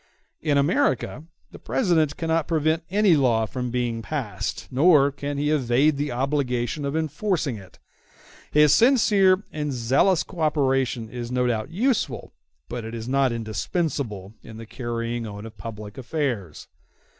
In 0.41 0.57
America 0.57 1.25
the 1.51 1.59
President 1.59 2.17
cannot 2.17 2.47
prevent 2.47 2.81
any 2.89 3.15
law 3.15 3.45
from 3.45 3.69
being 3.69 4.01
passed, 4.01 4.67
nor 4.71 5.11
can 5.11 5.37
he 5.37 5.51
evade 5.51 5.95
the 5.97 6.11
obligation 6.11 6.85
of 6.85 6.95
enforcing 6.95 7.55
it. 7.57 7.77
His 8.49 8.73
sincere 8.73 9.43
and 9.51 9.71
zealous 9.71 10.23
co 10.23 10.39
operation 10.39 11.07
is 11.07 11.31
no 11.31 11.45
doubt 11.45 11.69
useful, 11.69 12.33
but 12.67 12.83
it 12.83 12.95
is 12.95 13.07
not 13.07 13.31
indispensable, 13.31 14.33
in 14.41 14.57
the 14.57 14.65
carrying 14.65 15.27
on 15.27 15.45
of 15.45 15.55
public 15.55 15.99
affairs. 15.99 16.67